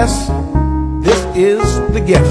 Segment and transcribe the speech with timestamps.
[0.00, 0.30] Yes,
[1.02, 2.24] this is the game.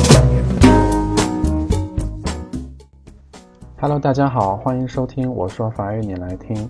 [3.80, 6.68] Hello，大家好，欢迎收听我说法语你来听。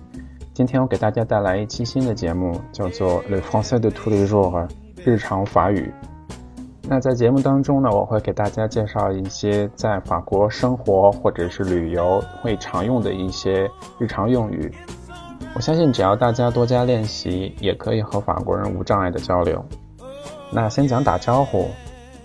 [0.52, 4.50] 今天我给大家带来一期新的节目，叫做《Le Français de tous les jours》
[5.02, 5.90] 日常法语。
[6.82, 13.66] 那在节目当中呢，我会给大家介绍一些在法国生活或者是旅游会常用的一些
[13.98, 14.70] 日常用语。
[15.54, 19.64] 我相信只要大家多加练习，也可以和法国人无障碍的交流。
[20.52, 21.68] 那先讲打招呼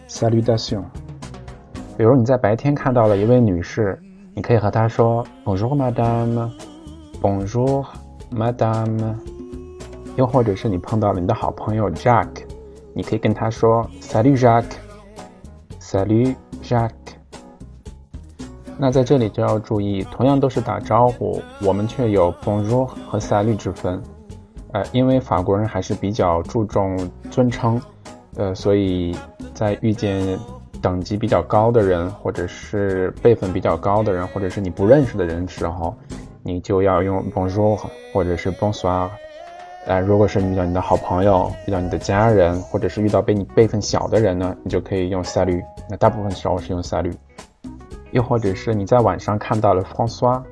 [0.07, 0.83] ，salutation。
[1.95, 3.99] 比如你在白天看到了一位女士，
[4.33, 7.85] 你可以和她说 Bonjour Madame，Bonjour
[8.31, 9.15] Madame。
[10.15, 12.29] 又或者是你碰到了你的好朋友 Jack，
[12.93, 16.91] 你可以跟他说 Salut Jack，Salut Jack。
[18.77, 24.01] 那在这里就要注意，同样都是打招呼，我们却有 Bonjour 和 Salut 之分。
[24.71, 26.97] 呃，因为法国人还是比较注重
[27.29, 27.79] 尊称。
[28.37, 29.15] 呃，所以
[29.53, 30.37] 在遇见
[30.81, 35.95] 等级比较高的人，或者是辈分比较高的人，或者是你不认识的人的时候，
[36.43, 37.79] 你就要用 Bonjour
[38.13, 39.09] 或者是 Bonsoir。
[39.85, 45.63] 呃，如果是遇到你的好朋友，遇到你的家人，或者是遇到比你辈分小的人呢，你就可以用 Salut。
[45.89, 47.15] 那大部分时候是用 Salut。
[48.11, 50.43] 又或者是你在晚上看到了 François，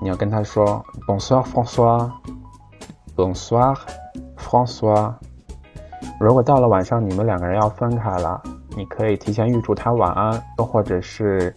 [0.00, 3.76] 你要跟他说 Bonsoir François，Bonsoir
[4.38, 5.14] François。
[6.20, 8.40] 如果到了晚上，你们两个人要分开了，
[8.76, 11.54] 你可以提前预祝他晚安，又或者是，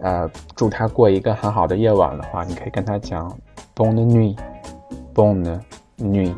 [0.00, 3.34] 呃，祝他过一个很好的夜晚的话，你可以跟他讲
[3.74, 5.60] bonne nuit，bonne
[5.98, 6.34] nuit。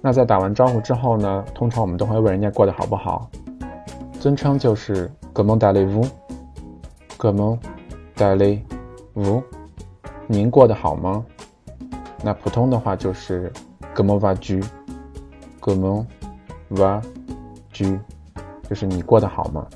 [0.00, 3.30] 那在打完招呼之后呢，通常我们都会问人家过得好不好。
[4.18, 7.58] 尊称就是 comment allez-vous，comment
[8.16, 9.42] allez-vous，
[10.26, 11.24] 您过得好吗？
[12.22, 13.52] 那普通的话就是
[13.94, 16.04] comment vas-tu，comment
[16.74, 17.02] Va,
[17.72, 17.98] tu，
[18.68, 19.66] 就是你过得好吗？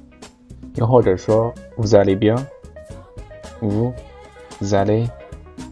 [0.76, 3.92] 又或者说，Vous allez bien？Vous
[4.60, 5.08] allez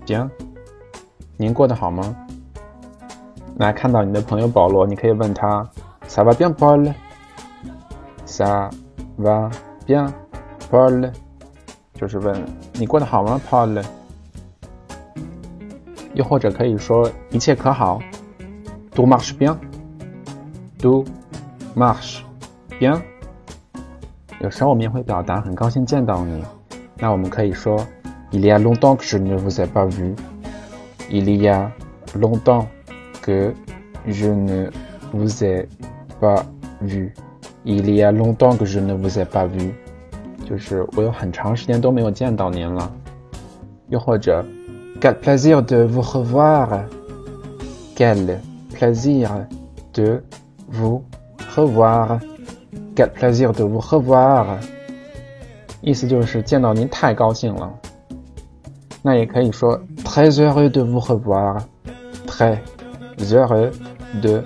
[0.07, 0.29] bien？
[1.37, 2.15] 您过得好吗？
[3.57, 5.67] 那看到你的朋友保罗，你可以问他
[6.07, 8.71] ，Ça va bien, Paul？Ça
[9.19, 9.51] va
[9.87, 10.13] bien,
[10.71, 11.11] Paul？
[11.95, 13.83] 就是问你过得好吗，Paul？
[16.13, 17.99] 又或者可以说一切可好
[18.95, 19.57] ？Tout marche bien
[20.84, 21.06] bien？Do
[21.76, 22.22] marche
[22.80, 23.02] bien。
[24.42, 26.44] 有时候我们也会表达很高兴见到你，
[26.98, 27.86] 那我们可以说
[28.32, 30.16] Il y a longtemps que je ne vous ai pas vu.
[31.10, 31.72] Il y a
[32.14, 32.68] longtemps
[33.22, 33.54] que
[34.08, 34.70] je ne
[35.12, 35.68] vous ai
[36.22, 36.46] pas
[36.80, 37.12] vu.
[37.66, 39.74] Il y a longtemps que je ne vous ai pas vu.
[40.46, 42.92] 就是我有很长时间都没有见到您了。
[43.90, 44.46] 又或者
[45.02, 46.86] Quel plaisir de vous revoir.
[47.96, 48.40] Quel
[48.74, 49.30] plaisir
[49.94, 50.22] de
[50.75, 51.05] vous
[51.55, 52.19] revoir.
[52.97, 54.59] Quel plaisir de vous revoir.
[55.81, 57.73] 意思就是见到您太高兴了。
[59.03, 61.61] 那也可以说 très heureux de vous revoir.
[62.27, 62.59] Très
[63.19, 63.71] heureux
[64.21, 64.43] de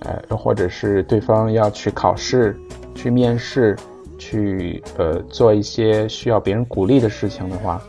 [0.00, 2.54] 呃，又或者是对方要去考试、
[2.94, 3.74] 去面试、
[4.18, 7.80] 去呃做一些需要别人鼓励的事情的话，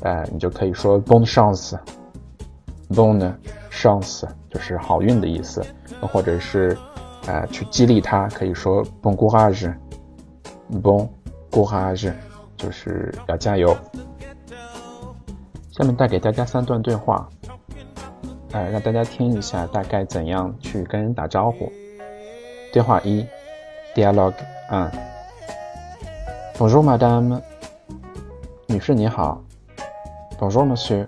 [0.00, 3.30] 呃，你就可以说 bon chance，bon
[3.70, 5.62] chance 就是好运的意思，
[6.00, 6.74] 又或者是。
[7.26, 11.06] 呃，去激励他，可以说 “bon courage”，“bon
[11.50, 12.12] courage”
[12.56, 13.76] 就是要加油。
[15.72, 17.28] 下面带给大家三段对话，
[18.52, 21.72] 呃，让大家听一下大概怎样去跟人打招呼。
[22.72, 23.26] 对话一
[23.94, 24.34] ，Dialogue
[24.70, 24.90] 1
[26.58, 27.40] Bonjour Madame，
[28.66, 29.42] 女士你好。
[30.38, 31.06] Bonjour Monsieur，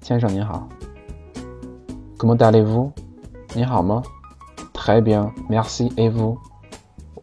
[0.00, 0.68] 先生你好。
[2.16, 2.92] Comment allez-vous？
[3.54, 4.02] 你好吗
[4.72, 6.38] ？Très bien, merci et vous？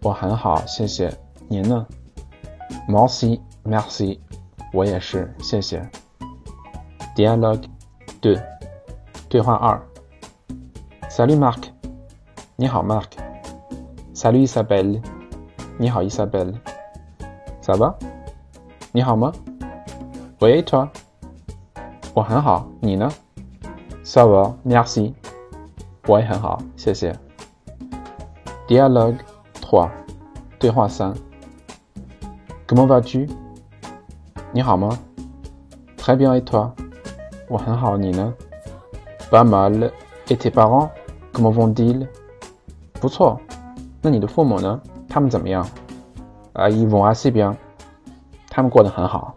[0.01, 1.11] 我很好，谢谢。
[1.47, 1.87] 您呢
[2.88, 4.18] ？Moi aussi, merci。
[4.72, 5.88] 我也是，谢谢。
[7.16, 7.64] Dialogue
[8.20, 8.42] 2，
[9.28, 9.80] 对话二。
[11.08, 11.70] Salut Marc，
[12.56, 15.02] 你好 Marc。Salut Isabelle，
[15.78, 17.94] 你好 Isabelle。Ça va？
[18.92, 19.32] 你好吗？
[20.40, 20.88] Oui toi？
[22.14, 23.10] 我很好，你呢？
[24.04, 25.14] Ça va, merci。
[26.06, 27.14] 我也很好，谢谢。
[28.66, 29.18] Dialogue
[29.60, 29.90] 3，
[30.58, 31.14] 对话三。
[32.73, 33.29] Comment vas-tu？
[34.51, 34.97] 你好吗
[35.95, 36.71] ？Très bien et toi？
[37.47, 38.33] 我很好，你呢
[39.29, 39.91] ？Pas mal
[40.25, 42.07] et tes parents？Comment vont-ils？
[42.93, 43.39] 不错，
[44.01, 44.81] 那你的父母呢？
[45.07, 45.63] 他们怎么样
[46.53, 47.55] ？Ah ils vont assez bien。
[48.49, 49.35] 他们过得很好。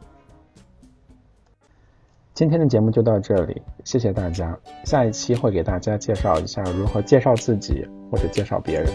[2.33, 4.59] 今天的节目就到这里，谢谢大家。
[4.85, 8.89] 下一期会给大家介绍一下如何介绍自己或者介绍别人。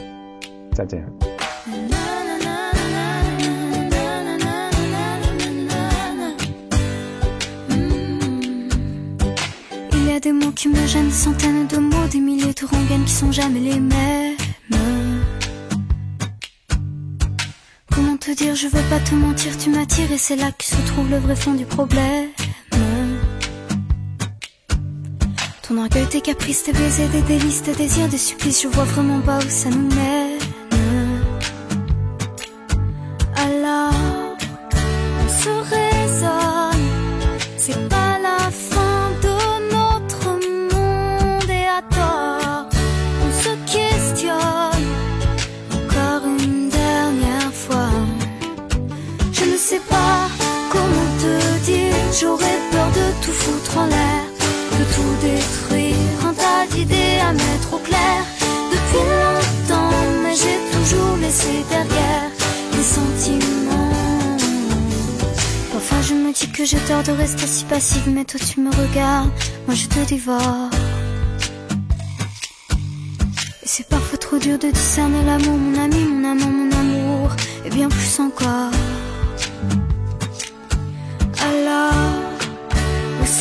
[0.73, 1.30] Il
[10.91, 14.35] gênent, des centaines de mots, des milliers de rengaines qui sont jamais les mêmes.
[17.93, 20.75] Comment te dire, je veux pas te mentir, tu m'attires et c'est là que se
[20.87, 22.29] trouve le vrai fond du problème.
[25.67, 29.21] Ton orgueil, tes caprices, tes baisers, des délices, tes désirs, des supplices, je vois vraiment
[29.21, 30.30] pas où ça nous met.
[66.61, 69.31] Que j'ai tort de rester si passive, mais toi tu me regardes,
[69.65, 70.69] moi je te dévore.
[73.63, 77.31] Et c'est parfois trop dur de discerner l'amour, mon ami, mon amant, mon amour,
[77.65, 78.71] et bien plus encore.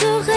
[0.00, 0.29] J'aurais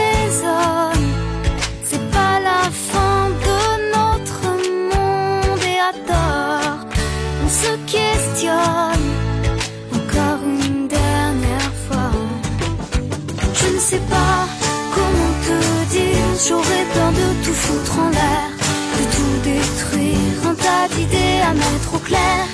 [20.87, 22.45] tas d'idées à mettre au clair.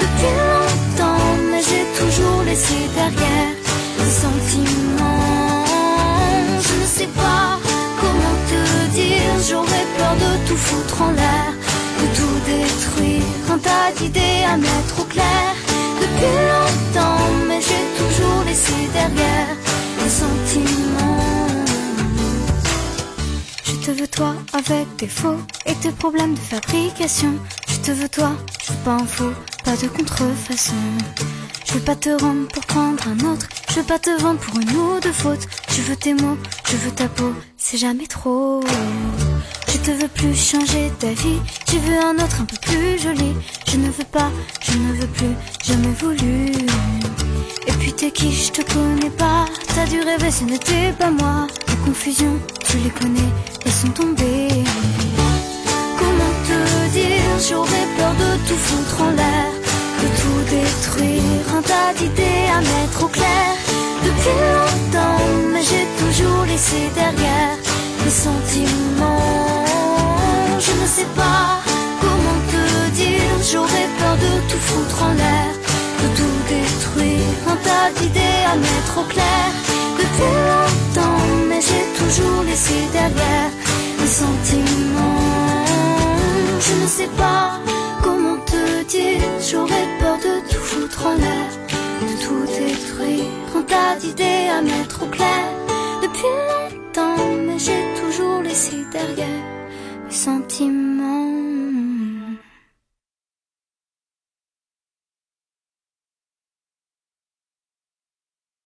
[0.00, 3.52] Depuis longtemps, mais j'ai toujours laissé derrière
[3.98, 5.64] les sentiments.
[6.66, 7.58] Je ne sais pas
[8.00, 11.52] comment te dire, j'aurais peur de tout foutre en l'air,
[12.00, 15.48] de tout détruire, un tas d'idées à mettre au clair.
[16.00, 19.50] Depuis longtemps, mais j'ai toujours laissé derrière
[20.02, 21.38] les sentiments
[23.88, 27.32] te veux toi avec tes faux et tes problèmes de fabrication.
[27.80, 29.32] Je te veux toi, je veux pas un faux,
[29.64, 30.74] pas de contrefaçon.
[31.64, 34.60] Je veux pas te rendre pour prendre un autre, je veux pas te vendre pour
[34.60, 35.46] une ou deux fautes.
[35.70, 36.36] Je veux tes mots,
[36.68, 38.62] je veux ta peau, c'est jamais trop.
[39.68, 43.32] Je te veux plus changer ta vie, tu veux un autre un peu plus joli.
[43.70, 44.30] Je ne veux pas,
[44.60, 46.50] je ne veux plus, jamais voulu.
[47.68, 49.44] Et puis t'es qui, je te connais pas,
[49.74, 51.46] t'as dû rêver, ce n'était pas moi.
[51.68, 53.30] Les confusions, tu les connais,
[53.70, 54.64] sont tombés.
[55.96, 59.50] Comment te dire, j'aurais peur de tout foutre en l'air,
[60.02, 63.50] de tout détruire, un tas d'idées à mettre au clair.
[64.06, 67.56] Depuis longtemps, mais j'ai toujours laissé derrière
[68.04, 69.64] les sentiments.
[70.66, 71.44] Je ne sais pas
[72.02, 72.64] comment te
[73.00, 75.50] dire, j'aurais peur de tout foutre en l'air,
[76.02, 79.46] de tout détruire, un tas d'idées à mettre au clair.
[80.00, 83.50] Depuis longtemps, mais j'ai toujours laissé derrière
[84.00, 85.27] mes sentiments.
[86.88, 87.60] Sais pas
[88.02, 91.50] comment te dire, j'aurais peur de tout foutre en l'air,
[92.00, 93.24] de tout détruire.
[93.54, 95.44] Un tas d'idées à mettre au clair.
[96.02, 99.44] Depuis longtemps, mais j'ai toujours laissé derrière
[100.06, 100.87] mes sentiments.